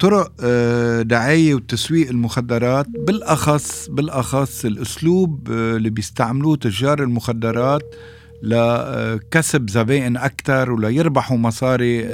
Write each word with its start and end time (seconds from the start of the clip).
طرق 0.00 0.32
آه، 0.40 1.02
دعاية 1.02 1.54
وتسويق 1.54 2.08
المخدرات 2.08 2.86
بالأخص 2.88 3.88
بالأخص 3.88 4.64
الأسلوب 4.64 5.50
آه، 5.50 5.76
اللي 5.76 5.90
بيستعملوه 5.90 6.56
تجار 6.56 7.02
المخدرات 7.02 7.94
لكسب 8.42 9.70
زبائن 9.70 10.16
أكثر 10.16 10.72
وليربحوا 10.72 11.36
مصاري 11.36 12.06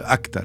أكثر 0.00 0.44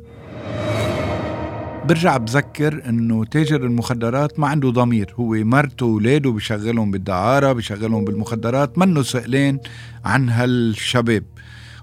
برجع 1.89 2.17
بذكر 2.17 2.81
إنه 2.89 3.25
تاجر 3.25 3.63
المخدرات 3.63 4.39
ما 4.39 4.47
عنده 4.47 4.69
ضمير. 4.69 5.13
هو 5.15 5.33
مرته 5.33 5.85
وأولاده 5.85 6.31
بشغلهم 6.31 6.91
بالدعارة 6.91 7.53
بشغلهم 7.53 8.05
بالمخدرات 8.05 8.77
منه 8.77 9.01
سئلين 9.01 9.59
عن 10.05 10.29
هالشباب. 10.29 11.23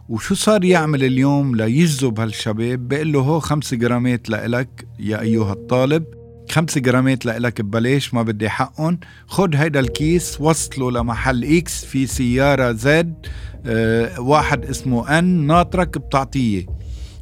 وشو 0.09 0.35
صار 0.35 0.65
يعمل 0.65 1.05
اليوم 1.05 1.57
ليجذب 1.57 2.21
هالشباب؟ 2.21 2.89
بيقول 2.89 3.13
له 3.13 3.21
هو 3.21 3.41
خمس 3.41 3.75
جرامات 3.75 4.31
لإلك 4.31 4.89
يا 4.99 5.21
أيها 5.21 5.53
الطالب. 5.53 6.05
خمس 6.51 6.79
جرامات 6.79 7.27
لإلك 7.27 7.61
ببلاش 7.61 8.15
ما 8.15 8.23
بدي 8.23 8.49
حقهم. 8.49 8.99
خد 9.27 9.57
هيدا 9.57 9.81
الكيس 9.81 10.41
وصله 10.41 10.91
لمحل 10.91 11.57
X 11.57 11.85
في 11.85 12.07
سيارة 12.07 12.73
Z 12.73 13.27
آه 13.67 14.21
واحد 14.21 14.65
اسمه 14.65 15.19
N 15.19 15.25
ناطرك 15.25 15.99
بتعطيه. 15.99 16.67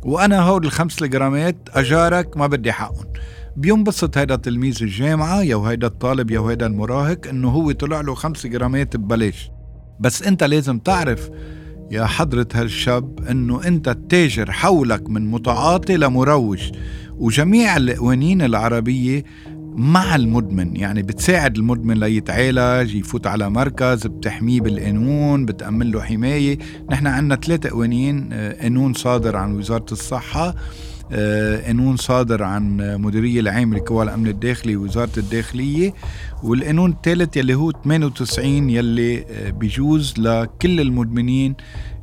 وأنا 0.03 0.41
هول 0.41 0.65
الخمس 0.65 1.05
جرامات 1.05 1.57
أجارك 1.73 2.37
ما 2.37 2.47
بدي 2.47 2.73
حقهم. 2.73 3.07
بينبسط 3.57 4.19
هيدا 4.19 4.37
تلميذ 4.37 4.83
الجامعة 4.83 5.43
يا 5.43 5.57
هيدا 5.57 5.87
الطالب 5.87 6.31
يا 6.31 6.41
هيدا 6.41 6.67
المراهق 6.67 7.27
إنه 7.29 7.49
هو 7.49 7.73
طلع 7.73 8.01
له 8.01 8.15
خمس 8.15 8.47
جرامات 8.47 8.97
ببلاش. 8.97 9.51
بس 10.01 10.23
أنت 10.23 10.45
لازم 10.45 10.79
تعرف 10.79 11.31
يا 11.91 12.07
حضرة 12.07 12.49
هالشاب 12.55 13.29
إنه 13.31 13.67
أنت 13.67 13.89
التاجر 13.89 14.51
حولك 14.51 15.11
من 15.11 15.31
متعاطي 15.31 15.97
لمروج. 15.97 16.71
وجميع 17.19 17.77
القوانين 17.77 18.43
العربية 18.43 19.25
مع 19.77 20.17
المدمن 20.17 20.77
يعني 20.77 21.03
بتساعد 21.03 21.57
المدمن 21.57 22.01
ليتعالج 22.01 22.95
يفوت 22.95 23.27
على 23.27 23.51
مركز 23.51 24.07
بتحميه 24.07 24.61
بالقانون 24.61 25.47
بتأمن 25.47 25.91
له 25.91 26.03
حماية. 26.03 26.59
نحن 26.91 27.07
عندنا 27.07 27.37
ثلاثة 27.37 27.71
قوانين 27.71 28.29
آه، 28.33 28.63
قانون 28.63 28.95
صادر 28.95 29.37
عن 29.37 29.57
وزارة 29.57 29.87
الصحة 29.93 30.55
آه، 31.13 31.67
قانون 31.67 31.97
صادر 31.97 32.43
عن 32.43 32.77
مديرية 33.01 33.41
العام 33.41 33.75
لقوى 33.75 34.05
الأمن 34.05 34.27
الداخلي 34.27 34.77
ووزارة 34.77 35.11
الداخلية 35.17 35.95
والقانون 36.43 36.91
الثالث 36.91 37.37
يلي 37.37 37.55
هو 37.55 37.71
98 37.71 38.71
يلي 38.71 39.25
آه، 39.31 39.51
بيجوز 39.51 40.15
لكل 40.19 40.81
المدمنين 40.81 41.55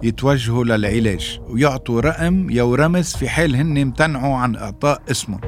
يتوجهوا 0.04 0.64
للعلاج 0.64 1.40
ويعطوا 1.50 2.02
رقم 2.02 2.50
أو 2.50 2.76
رمز 2.76 3.16
في 3.16 3.30
حال 3.30 3.56
هن 3.56 3.78
امتنعوا 3.78 4.36
عن 4.36 4.56
إعطاء 4.56 5.02
اسمهم. 5.12 5.42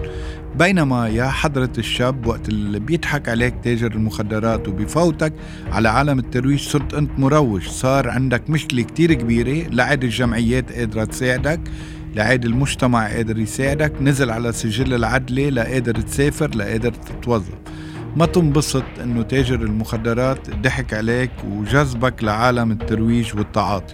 بينما 0.60 1.08
يا 1.08 1.28
حضرة 1.28 1.70
الشاب 1.78 2.28
وقت 2.28 2.50
اللي 2.50 2.80
بيضحك 2.80 3.30
عليك 3.30 3.56
تاجر 3.64 3.92
المخدرات 3.92 4.68
وبفوتك 4.68 5.34
على 5.72 5.90
عالم 5.90 6.20
الترويج 6.20 6.60
صرت 6.60 6.94
أنت 6.94 7.20
مروج. 7.20 7.68
صار 7.68 8.10
عندك 8.10 8.50
مشكلة 8.50 8.84
كتير 8.84 9.14
كبيرة. 9.14 9.68
لا 9.70 9.81
عاد 9.81 10.04
الجمعيات 10.04 10.72
قادرة 10.72 11.04
تساعدك. 11.04 11.60
لا 12.16 12.26
عاد 12.26 12.46
المجتمع 12.46 13.08
قادر 13.08 13.40
يساعدك. 13.40 14.02
نزل 14.02 14.30
على 14.30 14.52
سجل 14.52 14.94
العدلي 14.94 15.50
لا 15.50 15.61
قادر 15.61 15.96
تسافر 15.96 16.56
لا 16.56 16.65
قادر 16.65 16.92
تتوظف. 16.94 17.54
ما 18.18 18.26
تنبسط 18.26 18.84
إنه 19.04 19.22
تاجر 19.22 19.62
المخدرات 19.62 20.50
ضحك 20.50 20.94
عليك 20.94 21.32
وجذبك 21.48 22.24
لعالم 22.24 22.72
الترويج 22.72 23.38
والتعاطي. 23.38 23.94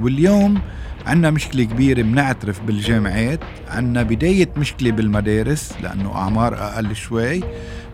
واليوم 0.00 0.60
عنا 1.06 1.30
مشكلة 1.30 1.64
كبيرة 1.64 2.02
بنعترف 2.02 2.60
بالجامعات 2.60 3.40
عنا 3.68 4.02
بداية 4.02 4.48
مشكلة 4.56 4.90
بالمدارس 4.90 5.72
لأنه 5.82 6.16
أعمار 6.16 6.54
أقل 6.54 6.96
شوي. 6.96 7.40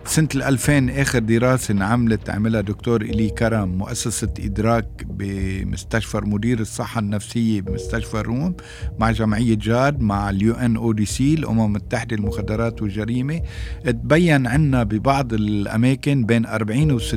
سنة 0.07 0.27
2000 0.35 0.89
آخر 1.01 1.19
دراسة 1.19 1.71
انعملت 1.71 2.29
عملها 2.29 2.61
دكتور 2.61 3.01
إيلي 3.01 3.29
كرم 3.29 3.69
مؤسسة 3.77 4.29
إدراك 4.39 5.05
بمستشفى 5.09 6.17
مدير 6.17 6.59
الصحة 6.59 6.99
النفسية 6.99 7.61
بمستشفى 7.61 8.19
الروم 8.19 8.55
مع 8.99 9.11
جمعية 9.11 9.55
جاد 9.55 10.01
مع 10.01 10.29
ال 10.29 10.53
UNODC 10.53 11.33
الأمم 11.33 11.65
المتحدة 11.65 12.15
المخدرات 12.15 12.81
والجريمة. 12.81 13.41
تبين 13.85 14.47
عنا 14.47 14.83
ببعض 14.83 15.33
الأماكن 15.33 16.25
بين 16.25 16.45
40 16.45 16.91
و 16.91 16.99
60% 16.99 17.13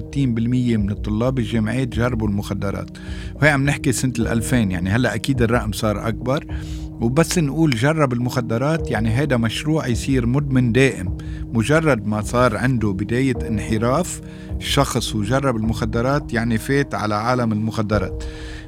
من 0.76 0.90
الطلاب 0.90 1.38
الجامعات 1.38 1.88
جربوا 1.88 2.28
المخدرات. 2.28 2.90
وهي 3.34 3.50
عم 3.50 3.64
نحكي 3.64 3.92
سنة 3.92 4.12
2000 4.18 4.56
يعني 4.56 4.90
هلأ 4.90 5.14
أكيد 5.14 5.42
الرقم 5.42 5.72
صار 5.72 6.08
أكبر. 6.08 6.46
وبس 7.00 7.38
نقول 7.38 7.71
جرب 7.71 8.12
المخدرات 8.12 8.91
يعني 8.91 9.11
هذا 9.11 9.37
مشروع 9.37 9.87
يصير 9.87 10.27
مدمن 10.27 10.72
دائم. 10.72 11.16
مجرد 11.53 12.06
ما 12.06 12.22
صار 12.22 12.56
عنده 12.56 12.93
بداية 12.93 13.49
انحراف 13.49 14.21
الشخص 14.56 15.15
وجرب 15.15 15.56
المخدرات 15.56 16.33
يعني 16.33 16.59
فات 16.59 16.94
على 16.94 17.15
عالم 17.15 17.53
المخدرات. 17.53 18.25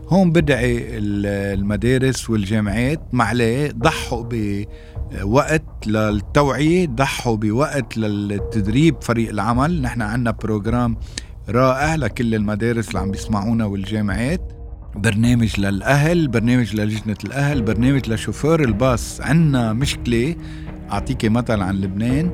هون 0.08 0.32
بدعي 0.32 0.98
المدارس 0.98 2.30
والجامعات 2.30 3.00
معليه 3.12 3.72
ضحوا 3.72 4.24
بوقت 4.30 5.86
للتوعية 5.86 6.86
ضحوا 6.86 7.36
بوقت 7.36 7.96
للتدريب 7.96 8.96
فريق 9.02 9.30
العمل. 9.30 9.82
نحن 9.82 10.02
عنا 10.02 10.30
بروجرام 10.30 10.96
رائع 11.48 11.94
لكل 11.94 12.34
المدارس 12.34 12.88
اللي 12.88 12.98
عم 12.98 13.10
بيسمعونا 13.10 13.64
والجامعات. 13.64 14.61
برنامج 14.96 15.60
للأهل 15.60 16.28
برنامج 16.28 16.76
للجنة 16.76 17.16
الأهل 17.24 17.62
برنامج 17.62 18.10
لشوفير 18.10 18.64
الباص. 18.64 19.20
عنا 19.20 19.72
مشكلة 19.72 20.36
أعطيكي 20.92 21.28
مثل 21.28 21.60
عن 21.60 21.74
لبنان. 21.80 22.30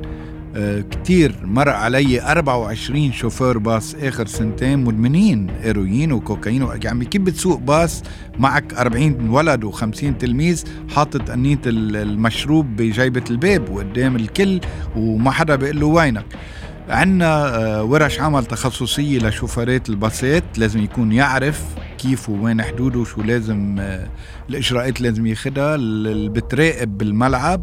آه 0.55 0.81
كتير 0.81 1.35
مر 1.43 1.69
علي 1.69 2.21
24 2.21 3.11
شوفير 3.11 3.57
باص 3.57 3.95
آخر 3.95 4.27
سنتين 4.27 4.79
مدمنين 4.83 5.47
هيروين 5.61 6.11
وكوكايين 6.11 6.67
يعني 6.83 7.05
كيف 7.05 7.21
بتسوق 7.21 7.59
باص 7.59 8.03
معك 8.39 8.73
40 8.73 9.29
ولد 9.29 9.65
و50 9.65 10.05
تلميذ 10.19 10.63
حاطط 10.95 11.29
أنية 11.29 11.59
المشروب 11.65 12.65
بجيبة 12.65 13.23
الباب 13.29 13.69
وقدام 13.69 14.15
الكل 14.15 14.59
وما 14.95 15.31
حدا 15.31 15.55
بيقول 15.55 15.79
له 15.79 15.85
وينك؟ 15.85 16.25
عندنا 16.89 17.55
آه، 17.55 17.83
ورش 17.83 18.19
عمل 18.19 18.45
تخصصية 18.45 19.19
لشوفرات 19.19 19.89
الباصات 19.89 20.43
لازم 20.57 20.79
يكون 20.79 21.11
يعرف 21.11 21.63
كيف 21.97 22.29
وين 22.29 22.61
حدوده 22.61 22.99
وشو 22.99 23.21
لازم 23.21 23.75
آه، 23.79 24.07
الإجراءات 24.49 25.01
لازم 25.01 25.25
ياخدها. 25.25 25.75
اللي 25.75 26.29
بتراقب 26.29 26.97
بالملعب 26.97 27.61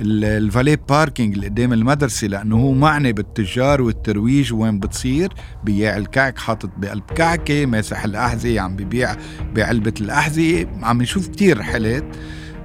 ال 0.00 0.13
valet 0.13 0.76
parking 0.76 1.34
اللي 1.34 1.46
قدام 1.46 1.72
المدرسة 1.72 2.26
لأنه 2.26 2.56
هو 2.56 2.72
معني 2.72 3.12
بالتجار 3.12 3.82
والترويج 3.82 4.52
وين 4.52 4.78
بتصير. 4.80 5.32
بياع 5.64 5.96
الكعك 5.96 6.38
حاطط 6.38 6.70
بقلب 6.76 7.02
كعكة 7.16 7.66
ماسح 7.66 8.04
الأحذية 8.04 8.60
عم 8.60 8.76
ببيع 8.76 9.16
بعلبة 9.54 9.94
الأحذية. 10.00 10.68
عم 10.82 11.02
نشوف 11.02 11.28
كتير 11.28 11.62
حالات 11.62 12.04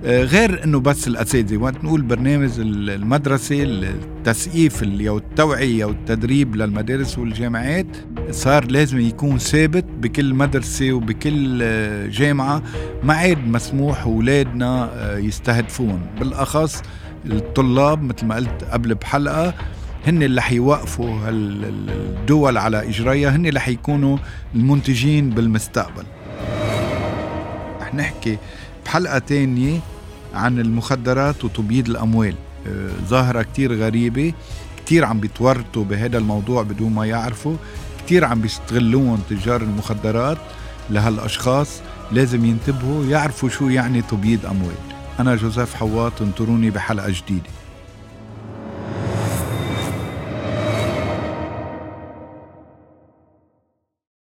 غير 0.08 0.64
إنه 0.64 0.80
بس 0.80 1.08
الأساتذة 1.08 1.58
وقت 1.58 1.84
نقول 1.84 2.02
برنامج 2.02 2.52
المدرسة 2.60 3.64
التسقيف 3.64 4.84
أو 4.84 5.18
التوعية 5.18 5.86
والتدريب 5.86 6.56
للمدارس 6.56 7.18
والجامعات 7.18 7.86
صار 8.32 8.66
لازم 8.72 9.00
يكون 9.00 9.38
ثابت 9.38 9.84
بكل 9.84 10.34
مدرسة 10.34 10.92
وبكل 10.92 11.60
آه، 11.64 12.08
جامعة 12.08 12.64
ما 13.04 13.14
عاد 13.14 13.48
مسموح 13.48 14.04
اولادنا 14.04 14.90
آه، 14.94 15.18
يستهدفون. 15.18 16.02
بالأخص 16.20 16.82
الطلاب 17.26 18.04
مثل 18.04 18.26
ما 18.26 18.36
قلت 18.36 18.64
قبل 18.72 18.96
بحلقة 18.96 19.54
هن 20.08 20.24
اللي 20.24 20.42
حيوقفوا 20.42 21.30
الدول 21.30 22.58
على 22.58 22.90
إجريها 22.90 23.30
هن 23.30 23.46
اللي 23.46 23.60
حيكونوا 23.60 24.18
المنتجين 24.56 25.30
بالمستقبل. 25.30 26.04
رح 27.82 27.94
نحكي 27.96 28.38
بحلقة 28.86 29.20
تانية 29.20 29.80
عن 30.38 30.60
المخدرات 30.60 31.44
وتبييض 31.44 31.90
الأموال. 31.90 32.36
آه، 32.68 32.90
ظاهرة 33.08 33.42
كتير 33.42 33.74
غريبة 33.74 34.34
كتير 34.78 35.06
عم 35.06 35.20
بيتورطوا 35.20 35.84
بهذا 35.84 36.18
الموضوع 36.18 36.64
بدون 36.64 36.94
ما 36.94 37.06
يعرفوا 37.06 37.56
كتير 38.06 38.26
عم 38.26 38.42
بيستغلون 38.42 39.24
تجار 39.30 39.62
المخدرات 39.62 40.38
لهالأشخاص 40.90 41.82
لازم 42.12 42.46
ينتبهوا 42.46 43.06
يعرفوا 43.06 43.50
شو 43.50 43.70
يعني 43.70 44.02
تبييض 44.02 44.46
أموال. 44.46 44.76
أنا 45.20 45.36
جوزيف 45.36 45.76
حواط 45.76 46.22
انطروني 46.22 46.70
بحلقة 46.70 47.10
جديدة. 47.10 47.50